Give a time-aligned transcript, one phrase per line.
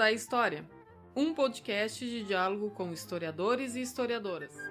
[0.00, 0.64] da História,
[1.14, 4.69] um podcast de diálogo com historiadores e historiadoras.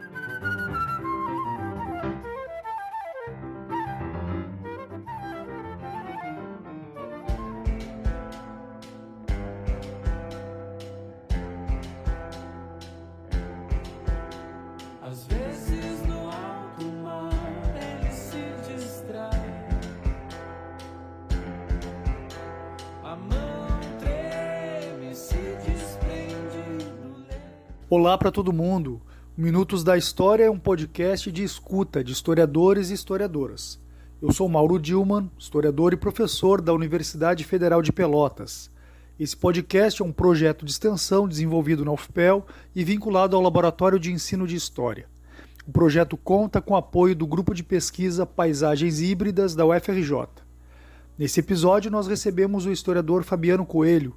[27.92, 29.02] Olá para todo mundo.
[29.36, 33.81] Minutos da História é um podcast de escuta de historiadores e historiadoras.
[34.22, 38.70] Eu sou Mauro Dilman, historiador e professor da Universidade Federal de Pelotas.
[39.20, 44.11] Esse podcast é um projeto de extensão desenvolvido na UFPEL e vinculado ao Laboratório de
[44.11, 45.08] Ensino de História.
[45.66, 50.28] O projeto conta com apoio do grupo de pesquisa Paisagens Híbridas da UFRJ.
[51.17, 54.16] Nesse episódio, nós recebemos o historiador Fabiano Coelho,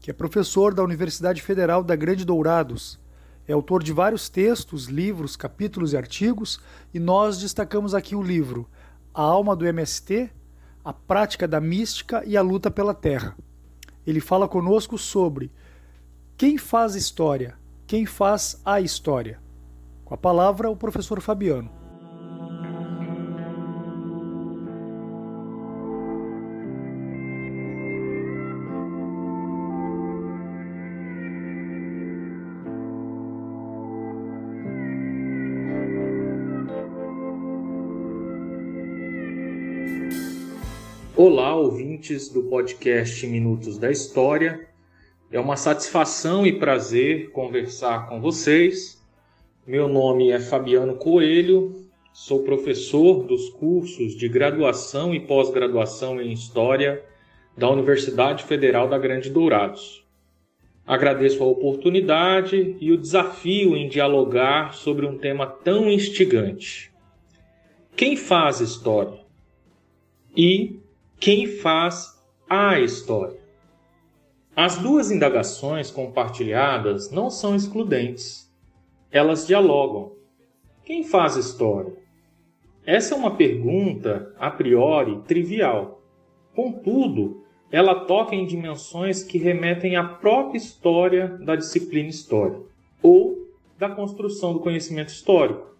[0.00, 3.00] que é professor da Universidade Federal da Grande Dourados.
[3.46, 6.60] É autor de vários textos, livros, capítulos e artigos,
[6.94, 8.68] e nós destacamos aqui o livro
[9.12, 10.30] A Alma do MST,
[10.84, 13.36] A Prática da Mística e a Luta pela Terra.
[14.06, 15.50] Ele fala conosco sobre
[16.36, 19.40] quem faz história, quem faz a história.
[20.04, 21.81] Com a palavra, o professor Fabiano.
[41.24, 44.66] Olá, ouvintes do podcast Minutos da História.
[45.30, 49.00] É uma satisfação e prazer conversar com vocês.
[49.64, 57.04] Meu nome é Fabiano Coelho, sou professor dos cursos de graduação e pós-graduação em História
[57.56, 60.04] da Universidade Federal da Grande Dourados.
[60.84, 66.92] Agradeço a oportunidade e o desafio em dialogar sobre um tema tão instigante.
[67.94, 69.20] Quem faz história?
[70.36, 70.81] E
[71.22, 73.38] quem faz a história.
[74.56, 78.52] As duas indagações compartilhadas não são excludentes.
[79.08, 80.16] Elas dialogam.
[80.84, 81.92] Quem faz história?
[82.84, 86.02] Essa é uma pergunta, a priori, trivial.
[86.56, 92.58] Contudo, ela toca em dimensões que remetem à própria história da disciplina história,
[93.00, 93.46] ou
[93.78, 95.76] da construção do conhecimento histórico.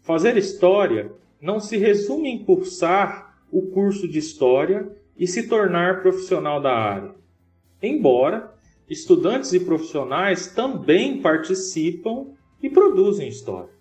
[0.00, 6.60] Fazer história não se resume em cursar o curso de História e se tornar profissional
[6.60, 7.14] da área.
[7.82, 8.52] Embora
[8.88, 12.28] estudantes e profissionais também participam
[12.62, 13.72] e produzem história.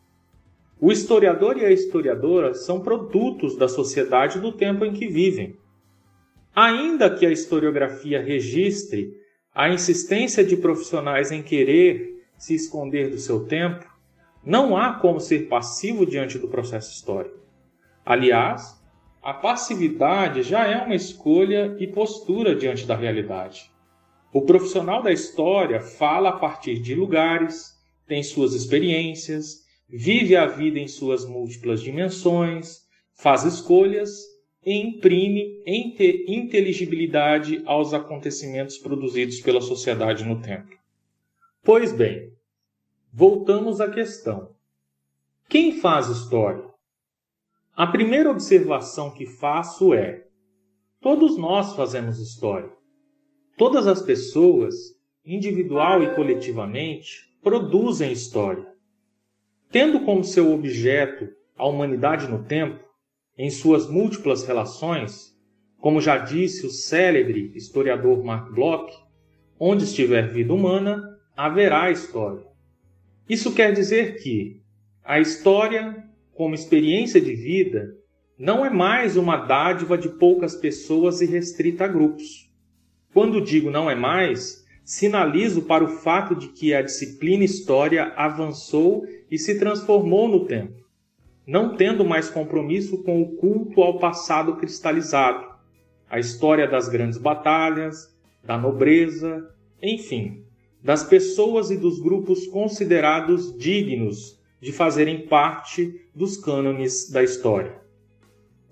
[0.80, 5.56] O historiador e a historiadora são produtos da sociedade do tempo em que vivem.
[6.56, 9.14] Ainda que a historiografia registre
[9.56, 13.86] a insistência de profissionais em querer se esconder do seu tempo,
[14.46, 17.40] não há como ser passivo diante do processo histórico.
[18.06, 18.83] Aliás,
[19.24, 23.72] a passividade já é uma escolha e postura diante da realidade.
[24.34, 27.72] O profissional da história fala a partir de lugares,
[28.06, 32.82] tem suas experiências, vive a vida em suas múltiplas dimensões,
[33.14, 34.12] faz escolhas
[34.66, 35.64] e imprime
[36.28, 40.76] inteligibilidade aos acontecimentos produzidos pela sociedade no tempo.
[41.64, 42.34] Pois bem,
[43.14, 44.50] voltamos à questão.
[45.48, 46.73] Quem faz história?
[47.76, 50.28] A primeira observação que faço é:
[51.02, 52.70] todos nós fazemos história.
[53.58, 54.76] Todas as pessoas,
[55.26, 58.68] individual e coletivamente, produzem história.
[59.72, 62.80] Tendo como seu objeto a humanidade no tempo,
[63.36, 65.36] em suas múltiplas relações,
[65.80, 68.94] como já disse o célebre historiador Mark Bloch,
[69.60, 71.02] onde estiver vida humana,
[71.36, 72.46] haverá história.
[73.28, 74.62] Isso quer dizer que
[75.04, 76.03] a história
[76.36, 77.96] como experiência de vida
[78.38, 82.52] não é mais uma dádiva de poucas pessoas e restrita a grupos.
[83.14, 89.06] Quando digo não é mais, sinalizo para o fato de que a disciplina História avançou
[89.30, 90.84] e se transformou no tempo,
[91.46, 95.54] não tendo mais compromisso com o culto ao passado cristalizado,
[96.10, 98.14] a história das grandes batalhas,
[98.44, 99.48] da nobreza,
[99.82, 100.44] enfim,
[100.84, 107.82] das pessoas e dos grupos considerados dignos de fazerem parte dos cânones da história.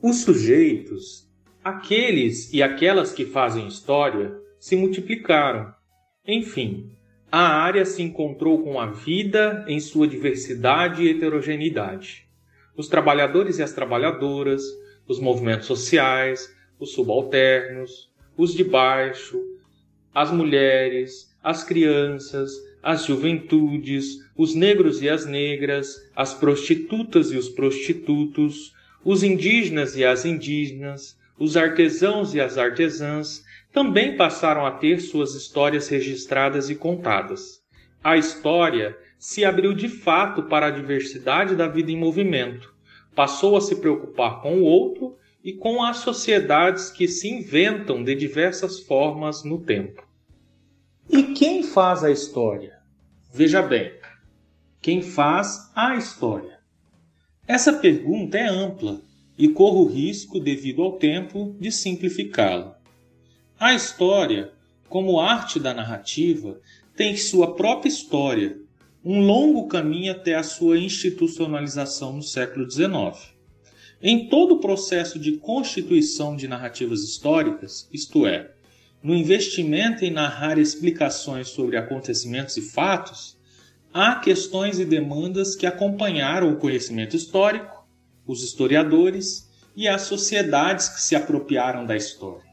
[0.01, 1.29] Os sujeitos,
[1.61, 5.73] aqueles e aquelas que fazem história, se multiplicaram.
[6.25, 6.95] Enfim,
[7.29, 12.25] a área se encontrou com a vida em sua diversidade e heterogeneidade.
[12.77, 14.63] Os trabalhadores e as trabalhadoras,
[15.05, 19.37] os movimentos sociais, os subalternos, os de baixo,
[20.15, 27.49] as mulheres, as crianças, as juventudes, os negros e as negras, as prostitutas e os
[27.49, 28.73] prostitutos,
[29.03, 35.33] os indígenas e as indígenas, os artesãos e as artesãs, também passaram a ter suas
[35.33, 37.61] histórias registradas e contadas.
[38.03, 42.73] A história se abriu de fato para a diversidade da vida em movimento,
[43.15, 48.15] passou a se preocupar com o outro e com as sociedades que se inventam de
[48.15, 50.03] diversas formas no tempo.
[51.11, 52.79] E quem faz a história?
[53.33, 53.91] Veja bem,
[54.81, 56.59] quem faz a história?
[57.45, 59.01] Essa pergunta é ampla
[59.37, 62.79] e corro o risco, devido ao tempo, de simplificá-la.
[63.59, 64.53] A história,
[64.87, 66.61] como arte da narrativa,
[66.95, 68.57] tem sua própria história,
[69.03, 73.33] um longo caminho até a sua institucionalização no século XIX.
[74.01, 78.50] Em todo o processo de constituição de narrativas históricas, isto é,
[79.03, 83.37] no investimento em narrar explicações sobre acontecimentos e fatos,
[83.93, 87.85] há questões e demandas que acompanharam o conhecimento histórico,
[88.25, 92.51] os historiadores e as sociedades que se apropriaram da história.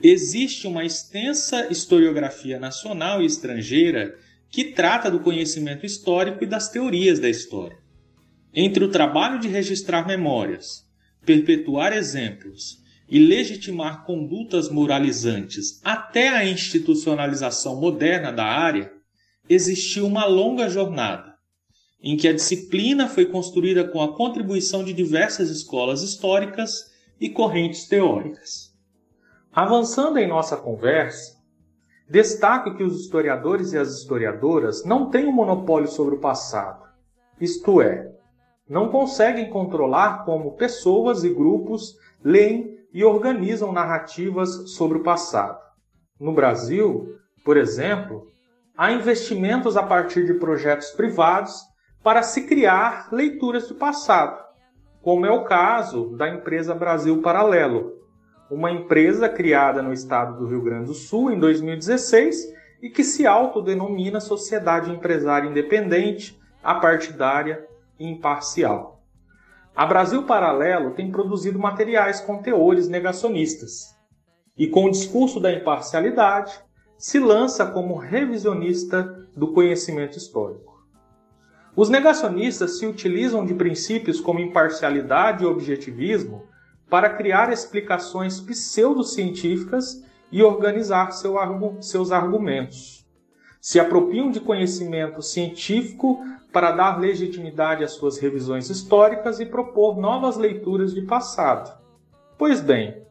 [0.00, 4.16] Existe uma extensa historiografia nacional e estrangeira
[4.48, 7.76] que trata do conhecimento histórico e das teorias da história.
[8.54, 10.86] Entre o trabalho de registrar memórias,
[11.26, 12.78] perpetuar exemplos
[13.08, 18.92] e legitimar condutas moralizantes até a institucionalização moderna da área,
[19.48, 21.34] existiu uma longa jornada,
[22.02, 27.88] em que a disciplina foi construída com a contribuição de diversas escolas históricas e correntes
[27.88, 28.68] teóricas.
[29.50, 31.36] Avançando em nossa conversa,
[32.08, 36.86] destaco que os historiadores e as historiadoras não têm um monopólio sobre o passado,
[37.40, 38.12] isto é,
[38.68, 45.58] não conseguem controlar como pessoas e grupos leem e organizam narrativas sobre o passado.
[46.18, 48.26] No Brasil, por exemplo,
[48.76, 51.60] há investimentos a partir de projetos privados
[52.02, 54.42] para se criar leituras do passado,
[55.02, 57.98] como é o caso da empresa Brasil Paralelo,
[58.50, 63.26] uma empresa criada no estado do Rio Grande do Sul em 2016 e que se
[63.26, 67.66] autodenomina Sociedade Empresária Independente, apartidária
[67.98, 68.97] e imparcial.
[69.78, 73.96] A Brasil Paralelo tem produzido materiais com teores negacionistas
[74.56, 76.60] e, com o discurso da imparcialidade,
[76.96, 79.04] se lança como revisionista
[79.36, 80.84] do conhecimento histórico.
[81.76, 86.42] Os negacionistas se utilizam de princípios como imparcialidade e objetivismo
[86.90, 90.02] para criar explicações pseudocientíficas
[90.32, 91.36] e organizar seu,
[91.80, 93.06] seus argumentos.
[93.60, 96.18] Se apropriam de conhecimento científico
[96.52, 101.78] para dar legitimidade às suas revisões históricas e propor novas leituras de passado.
[102.38, 103.02] Pois bem,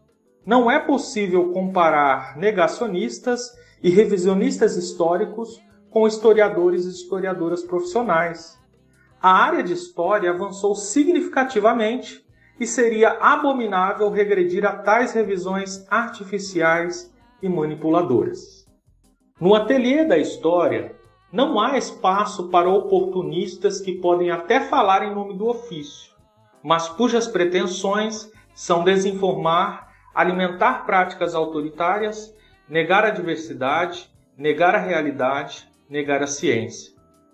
[0.46, 3.52] não é possível comparar negacionistas
[3.84, 8.58] e revisionistas históricos com historiadores e historiadoras profissionais.
[9.22, 12.26] A área de história avançou significativamente
[12.60, 18.66] e seria abominável regredir a tais revisões artificiais e manipuladoras.
[19.40, 20.96] No ateliê da história,
[21.32, 26.14] não há espaço para oportunistas que podem até falar em nome do ofício,
[26.64, 32.34] mas cujas pretensões são desinformar, alimentar práticas autoritárias,
[32.68, 36.94] negar a diversidade, negar a realidade, negar a ciência.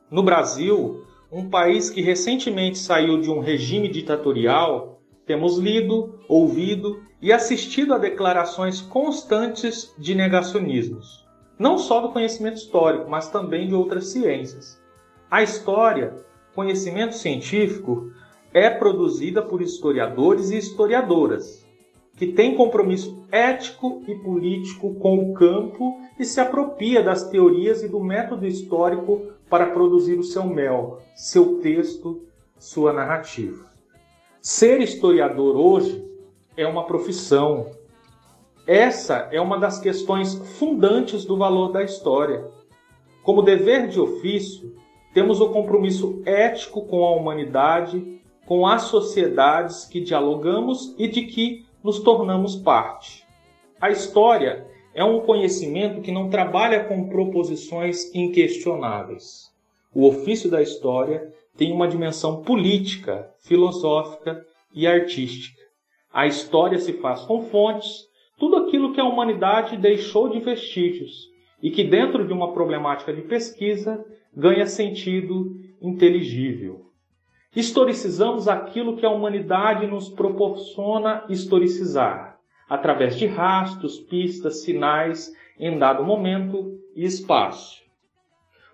[0.09, 7.31] No Brasil, um país que recentemente saiu de um regime ditatorial, temos lido, ouvido e
[7.31, 11.22] assistido a declarações constantes de negacionismos
[11.57, 14.81] não só do conhecimento histórico, mas também de outras ciências.
[15.29, 16.13] A história,
[16.55, 18.11] conhecimento científico,
[18.53, 21.65] é produzida por historiadores e historiadoras,
[22.15, 27.87] que têm compromisso ético e político com o campo e se apropria das teorias e
[27.87, 32.21] do método histórico para produzir o seu mel, seu texto,
[32.59, 33.65] sua narrativa.
[34.39, 36.05] Ser historiador hoje
[36.55, 37.71] é uma profissão,
[38.65, 42.45] essa é uma das questões fundantes do valor da história.
[43.21, 44.75] Como dever de ofício,
[45.13, 51.65] temos o compromisso ético com a humanidade, com as sociedades que dialogamos e de que
[51.83, 53.25] nos tornamos parte.
[53.79, 59.51] A história é um conhecimento que não trabalha com proposições inquestionáveis.
[59.93, 65.61] O ofício da história tem uma dimensão política, filosófica e artística.
[66.11, 68.07] A história se faz com fontes,
[68.43, 71.29] tudo aquilo que a humanidade deixou de vestígios
[71.61, 76.91] e que, dentro de uma problemática de pesquisa, ganha sentido inteligível.
[77.55, 86.03] Historicizamos aquilo que a humanidade nos proporciona historicizar, através de rastros, pistas, sinais em dado
[86.03, 87.81] momento e espaço.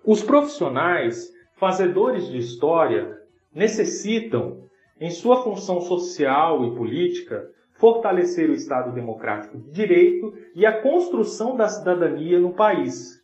[0.04, 3.16] Os profissionais, fazedores de história,
[3.54, 4.64] necessitam,
[5.00, 7.48] em sua função social e política,
[7.80, 13.18] fortalecer o Estado democrático de direito e a construção da cidadania no país.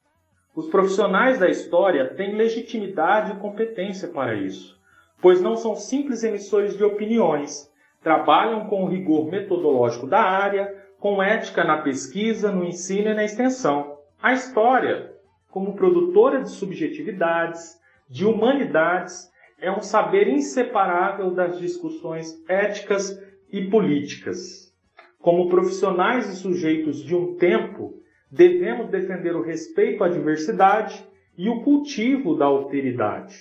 [0.54, 4.80] Os profissionais da história têm legitimidade e competência para isso,
[5.20, 7.70] pois não são simples emissores de opiniões,
[8.02, 13.24] trabalham com o rigor metodológico da área, com ética na pesquisa, no ensino e na
[13.24, 13.98] extensão.
[14.22, 15.12] A história,
[15.50, 24.72] como produtora de subjetividades, de humanidades, é um saber inseparável das discussões éticas e políticas.
[25.18, 27.94] Como profissionais e sujeitos de um tempo,
[28.30, 33.36] devemos defender o respeito à diversidade e o cultivo da alteridade.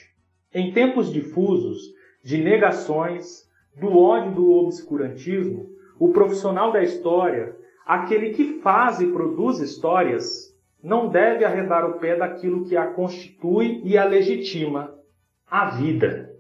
[0.54, 1.94] Em tempos difusos
[2.24, 3.46] de negações,
[3.80, 5.70] do ódio do obscurantismo,
[6.00, 12.16] o profissional da história, aquele que faz e produz histórias, não deve arredar o pé
[12.16, 14.94] daquilo que a constitui e a legitima,
[15.50, 16.35] a vida.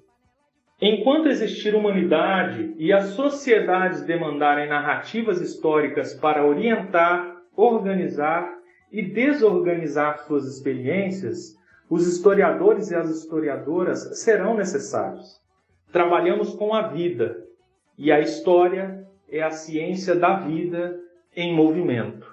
[0.81, 8.53] Enquanto existir humanidade e as sociedades demandarem narrativas históricas para orientar, organizar
[8.91, 11.55] e desorganizar suas experiências,
[11.89, 15.41] os historiadores e as historiadoras serão necessários.
[15.93, 17.41] Trabalhamos com a vida
[17.97, 20.99] e a história é a ciência da vida
[21.33, 22.29] em movimento.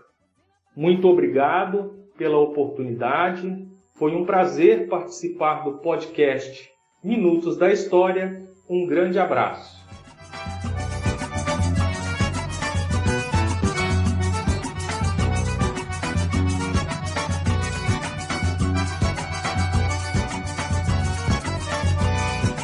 [0.74, 3.68] Muito obrigado pela oportunidade.
[3.92, 6.71] Foi um prazer participar do podcast
[7.04, 8.48] Minutos da História.
[8.68, 9.82] Um grande abraço.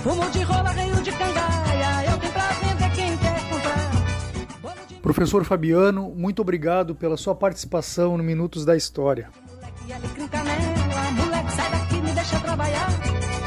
[0.04, 4.60] Fumo de rola, reio de cangaia, eu tenho pra vender quem quer comprar.
[4.62, 9.30] Bolo de Professor Fabiano, muito obrigado pela sua participação no Minutos da História.
[9.50, 12.97] moleque, alecrim canela, moleque, sai daqui, me deixa trabalhar.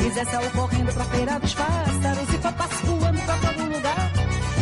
[0.02, 4.12] Quiser sair correndo pra feira dos pássaros e foi pascoando pra todo lugar.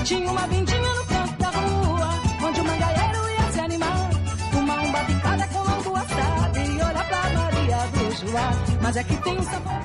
[0.04, 2.10] Tinha uma vindinha no canto da rua,
[2.46, 4.10] onde o mangaeiro ia se animar.
[4.54, 8.52] Uma umba picada com lambu assado e olhar pra Maria do Joá.
[8.82, 9.80] Mas é que tem um sabor...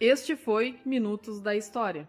[0.00, 2.08] Este foi Minutos da História,